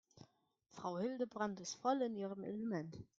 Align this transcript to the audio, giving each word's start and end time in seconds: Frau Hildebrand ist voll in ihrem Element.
Frau 0.71 0.97
Hildebrand 0.97 1.59
ist 1.59 1.75
voll 1.75 2.01
in 2.01 2.15
ihrem 2.15 2.43
Element. 2.43 2.97